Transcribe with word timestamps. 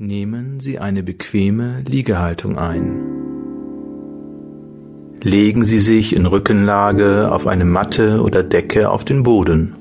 Nehmen 0.00 0.60
Sie 0.60 0.78
eine 0.78 1.02
bequeme 1.02 1.82
Liegehaltung 1.84 2.56
ein. 2.56 3.00
Legen 5.20 5.64
Sie 5.64 5.80
sich 5.80 6.14
in 6.14 6.24
Rückenlage 6.24 7.32
auf 7.32 7.48
eine 7.48 7.64
Matte 7.64 8.22
oder 8.22 8.44
Decke 8.44 8.90
auf 8.90 9.04
den 9.04 9.24
Boden. 9.24 9.74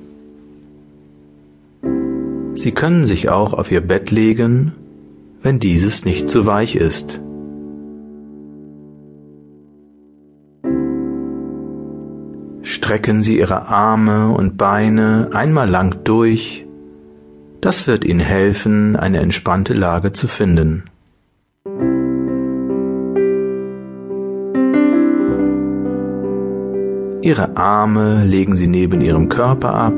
Sie 2.55 2.71
können 2.71 3.05
sich 3.05 3.29
auch 3.29 3.53
auf 3.53 3.71
Ihr 3.71 3.81
Bett 3.81 4.09
legen, 4.09 4.71
wenn 5.43 5.59
dieses 5.59 6.04
nicht 6.04 6.31
zu 6.31 6.47
weich 6.47 6.75
ist. 6.75 7.21
Strecken 12.63 13.21
Sie 13.21 13.38
Ihre 13.38 13.68
Arme 13.68 14.29
und 14.29 14.57
Beine 14.57 15.29
einmal 15.31 15.70
lang 15.70 16.04
durch 16.05 16.66
das 17.68 17.86
wird 17.86 18.05
Ihnen 18.05 18.21
helfen, 18.21 18.95
eine 18.95 19.20
entspannte 19.20 19.73
Lage 19.73 20.13
zu 20.13 20.29
finden. 20.29 20.83
Ihre 27.21 27.57
Arme 27.57 28.23
legen 28.23 28.56
Sie 28.56 28.68
neben 28.68 29.01
Ihrem 29.01 29.28
Körper 29.28 29.73
ab, 29.73 29.97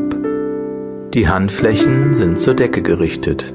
die 1.14 1.28
Handflächen 1.28 2.16
sind 2.16 2.40
zur 2.40 2.56
Decke 2.56 2.82
gerichtet. 2.82 3.54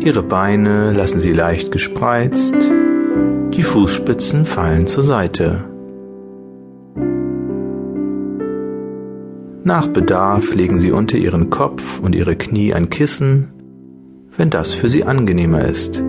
Ihre 0.00 0.22
Beine 0.22 0.92
lassen 0.92 1.20
Sie 1.20 1.32
leicht 1.32 1.72
gespreizt, 1.72 2.70
die 3.54 3.62
Fußspitzen 3.62 4.44
fallen 4.44 4.86
zur 4.86 5.04
Seite. 5.04 5.64
Nach 9.64 9.88
Bedarf 9.88 10.54
legen 10.54 10.80
Sie 10.80 10.92
unter 10.92 11.18
Ihren 11.18 11.50
Kopf 11.50 12.00
und 12.00 12.14
Ihre 12.14 12.36
Knie 12.36 12.72
ein 12.72 12.90
Kissen, 12.90 13.48
wenn 14.36 14.50
das 14.50 14.72
für 14.72 14.88
Sie 14.88 15.04
angenehmer 15.04 15.64
ist. 15.64 16.02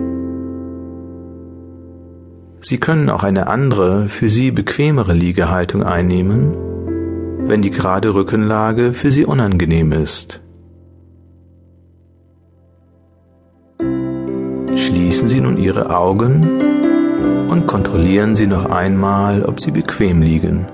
Sie 2.62 2.78
können 2.78 3.08
auch 3.08 3.24
eine 3.24 3.46
andere, 3.48 4.08
für 4.08 4.28
Sie 4.28 4.50
bequemere 4.50 5.14
Liegehaltung 5.14 5.82
einnehmen, 5.82 6.54
wenn 7.46 7.62
die 7.62 7.70
gerade 7.70 8.14
Rückenlage 8.14 8.92
für 8.92 9.10
Sie 9.10 9.24
unangenehm 9.24 9.92
ist. 9.92 10.40
Schließen 14.76 15.28
Sie 15.28 15.40
nun 15.40 15.56
Ihre 15.56 15.94
Augen 15.94 17.48
und 17.48 17.66
kontrollieren 17.66 18.34
Sie 18.34 18.46
noch 18.46 18.66
einmal, 18.66 19.44
ob 19.44 19.58
Sie 19.60 19.72
bequem 19.72 20.22
liegen. 20.22 20.68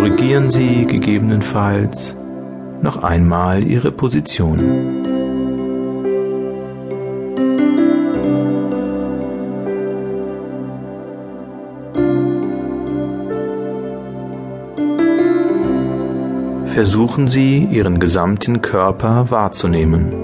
Korrigieren 0.00 0.50
Sie 0.50 0.86
gegebenenfalls 0.86 2.16
noch 2.80 3.02
einmal 3.02 3.62
Ihre 3.62 3.92
Position. 3.92 4.58
Versuchen 16.64 17.28
Sie, 17.28 17.68
Ihren 17.70 18.00
gesamten 18.00 18.62
Körper 18.62 19.30
wahrzunehmen. 19.30 20.14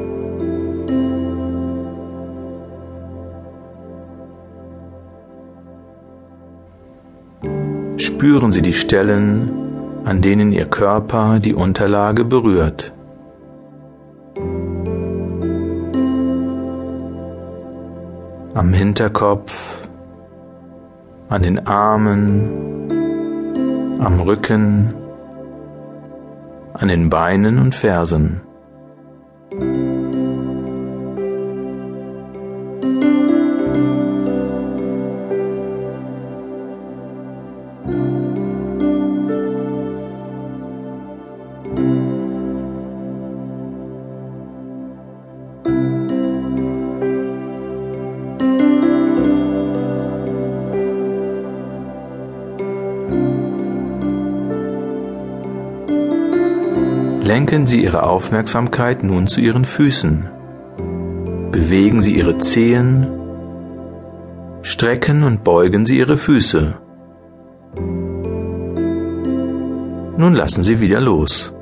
Spüren 7.98 8.52
Sie 8.52 8.62
die 8.62 8.72
Stellen, 8.72 9.65
an 10.06 10.22
denen 10.22 10.52
Ihr 10.52 10.66
Körper 10.66 11.40
die 11.40 11.52
Unterlage 11.52 12.24
berührt. 12.24 12.92
Am 18.54 18.72
Hinterkopf, 18.72 19.88
an 21.28 21.42
den 21.42 21.66
Armen, 21.66 22.88
am 24.00 24.20
Rücken, 24.20 24.94
an 26.72 26.86
den 26.86 27.10
Beinen 27.10 27.58
und 27.58 27.74
Fersen. 27.74 28.45
Lenken 57.26 57.66
Sie 57.66 57.82
Ihre 57.82 58.04
Aufmerksamkeit 58.04 59.02
nun 59.02 59.26
zu 59.26 59.40
Ihren 59.40 59.64
Füßen. 59.64 60.28
Bewegen 61.50 62.00
Sie 62.00 62.14
Ihre 62.14 62.38
Zehen, 62.38 63.08
strecken 64.62 65.24
und 65.24 65.42
beugen 65.42 65.86
Sie 65.86 65.98
Ihre 65.98 66.18
Füße. 66.18 66.76
Nun 70.16 70.34
lassen 70.34 70.62
Sie 70.62 70.78
wieder 70.78 71.00
los. 71.00 71.52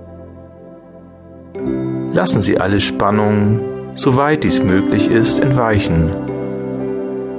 Lassen 2.12 2.42
Sie 2.42 2.58
alle 2.58 2.80
Spannung, 2.80 3.60
soweit 3.94 4.44
dies 4.44 4.62
möglich 4.62 5.08
ist, 5.08 5.40
entweichen, 5.40 6.10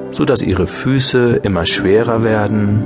so 0.10 0.26
dass 0.26 0.42
Ihre 0.42 0.66
Füße 0.66 1.42
immer 1.44 1.68
schwerer 1.68 2.24
werden 2.24 2.86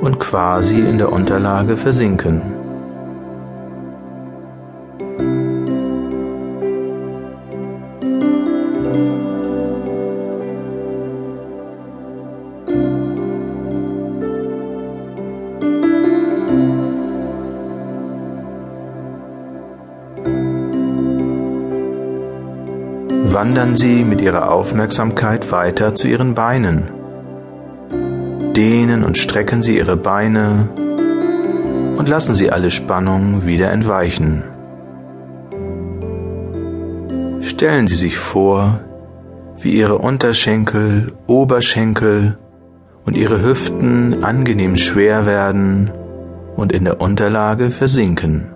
und 0.00 0.18
quasi 0.18 0.80
in 0.80 0.96
der 0.96 1.12
Unterlage 1.12 1.76
versinken. 1.76 2.53
Wandern 23.34 23.74
Sie 23.74 24.04
mit 24.04 24.20
Ihrer 24.20 24.52
Aufmerksamkeit 24.52 25.50
weiter 25.50 25.96
zu 25.96 26.06
Ihren 26.06 26.36
Beinen. 26.36 26.84
Dehnen 28.56 29.02
und 29.02 29.18
strecken 29.18 29.60
Sie 29.60 29.76
Ihre 29.76 29.96
Beine 29.96 30.68
und 31.96 32.08
lassen 32.08 32.32
Sie 32.32 32.52
alle 32.52 32.70
Spannung 32.70 33.44
wieder 33.44 33.72
entweichen. 33.72 34.44
Stellen 37.40 37.88
Sie 37.88 37.96
sich 37.96 38.16
vor, 38.16 38.80
wie 39.60 39.72
Ihre 39.72 39.98
Unterschenkel, 39.98 41.12
Oberschenkel 41.26 42.38
und 43.04 43.16
Ihre 43.16 43.42
Hüften 43.42 44.22
angenehm 44.22 44.76
schwer 44.76 45.26
werden 45.26 45.90
und 46.54 46.72
in 46.72 46.84
der 46.84 47.00
Unterlage 47.00 47.70
versinken. 47.72 48.53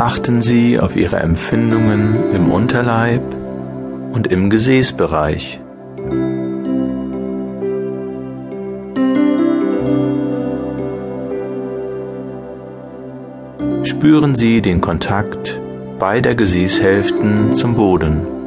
Achten 0.00 0.40
Sie 0.40 0.80
auf 0.80 0.96
Ihre 0.96 1.18
Empfindungen 1.18 2.30
im 2.32 2.50
Unterleib 2.50 3.20
und 4.14 4.28
im 4.28 4.48
Gesäßbereich. 4.48 5.60
Spüren 13.82 14.34
Sie 14.36 14.62
den 14.62 14.80
Kontakt 14.80 15.60
beider 15.98 16.34
Gesäßhälften 16.34 17.52
zum 17.52 17.74
Boden. 17.74 18.39